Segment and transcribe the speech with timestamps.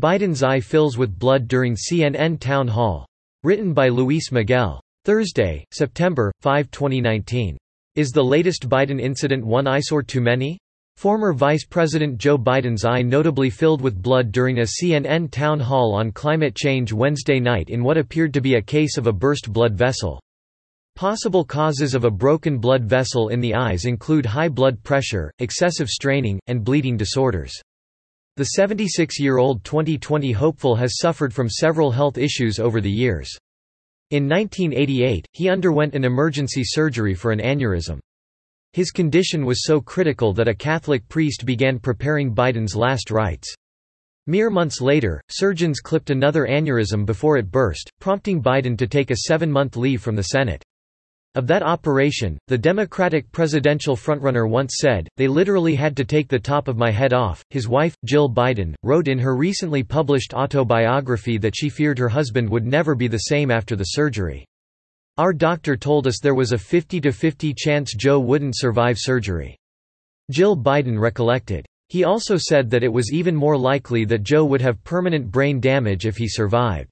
[0.00, 3.06] Biden's eye fills with blood during CNN town hall.
[3.44, 4.80] Written by Luis Miguel.
[5.04, 7.58] Thursday, September 5, 2019.
[7.96, 10.58] Is the latest Biden incident one eyesore too many?
[10.96, 15.92] Former Vice President Joe Biden's eye notably filled with blood during a CNN town hall
[15.92, 19.52] on climate change Wednesday night in what appeared to be a case of a burst
[19.52, 20.18] blood vessel.
[20.96, 25.90] Possible causes of a broken blood vessel in the eyes include high blood pressure, excessive
[25.90, 27.60] straining, and bleeding disorders.
[28.36, 33.36] The 76-year-old 2020 hopeful has suffered from several health issues over the years.
[34.10, 38.00] In 1988, he underwent an emergency surgery for an aneurysm.
[38.72, 43.52] His condition was so critical that a Catholic priest began preparing Biden's last rites.
[44.26, 49.26] Mere months later, surgeons clipped another aneurysm before it burst, prompting Biden to take a
[49.26, 50.62] seven-month leave from the Senate.
[51.36, 56.40] Of that operation, the Democratic presidential frontrunner once said, they literally had to take the
[56.40, 57.44] top of my head off.
[57.50, 62.50] His wife, Jill Biden, wrote in her recently published autobiography that she feared her husband
[62.50, 64.44] would never be the same after the surgery.
[65.18, 69.56] Our doctor told us there was a 50-50 chance Joe wouldn't survive surgery.
[70.32, 71.64] Jill Biden recollected.
[71.90, 75.60] He also said that it was even more likely that Joe would have permanent brain
[75.60, 76.89] damage if he survived.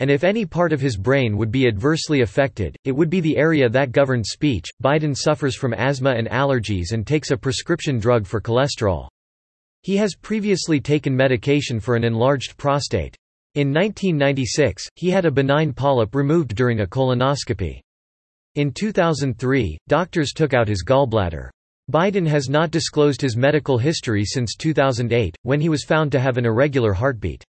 [0.00, 3.36] And if any part of his brain would be adversely affected, it would be the
[3.36, 4.66] area that governed speech.
[4.82, 9.08] Biden suffers from asthma and allergies and takes a prescription drug for cholesterol.
[9.82, 13.16] He has previously taken medication for an enlarged prostate.
[13.54, 17.80] In 1996, he had a benign polyp removed during a colonoscopy.
[18.54, 21.48] In 2003, doctors took out his gallbladder.
[21.90, 26.36] Biden has not disclosed his medical history since 2008, when he was found to have
[26.36, 27.42] an irregular heartbeat.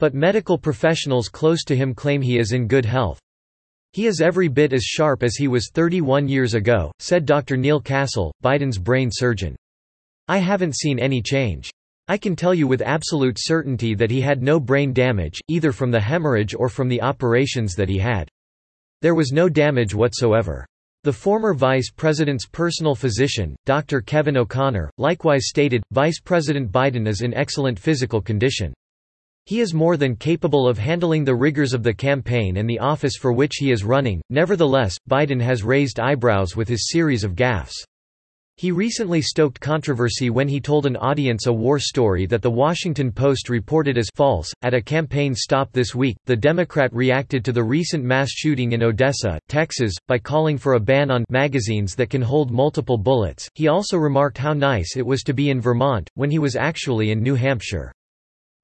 [0.00, 3.20] But medical professionals close to him claim he is in good health.
[3.92, 7.58] He is every bit as sharp as he was 31 years ago, said Dr.
[7.58, 9.54] Neal Kassell, Biden's brain surgeon.
[10.26, 11.70] I haven't seen any change.
[12.08, 15.90] I can tell you with absolute certainty that he had no brain damage, either from
[15.90, 18.26] the hemorrhage or from the operations that he had.
[19.02, 20.64] There was no damage whatsoever.
[21.04, 24.00] The former vice president's personal physician, Dr.
[24.00, 28.72] Kevin O'Connor, likewise stated, Vice President Biden is in excellent physical condition.
[29.50, 33.16] He is more than capable of handling the rigors of the campaign and the office
[33.16, 34.22] for which he is running.
[34.30, 37.74] Nevertheless, Biden has raised eyebrows with his series of gaffes.
[38.58, 43.10] He recently stoked controversy when he told an audience a war story that The Washington
[43.10, 44.52] Post reported as false.
[44.62, 48.84] At a campaign stop this week, the Democrat reacted to the recent mass shooting in
[48.84, 53.48] Odessa, Texas, by calling for a ban on magazines that can hold multiple bullets.
[53.56, 57.10] He also remarked how nice it was to be in Vermont, when he was actually
[57.10, 57.90] in New Hampshire.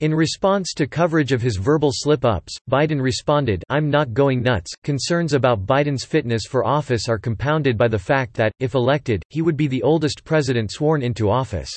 [0.00, 4.70] In response to coverage of his verbal slip-ups, Biden responded, I'm not going nuts.
[4.84, 9.40] Concerns about Biden's fitness for office are compounded by the fact that, if elected, he
[9.40, 11.70] would be the oldest president sworn into office.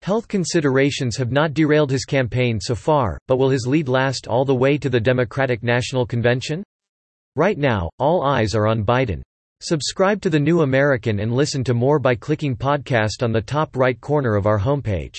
[0.00, 4.46] Health considerations have not derailed his campaign so far, but will his lead last all
[4.46, 6.62] the way to the Democratic National Convention?
[7.36, 9.20] Right now, all eyes are on Biden.
[9.60, 13.76] Subscribe to The New American and listen to more by clicking podcast on the top
[13.76, 15.18] right corner of our homepage.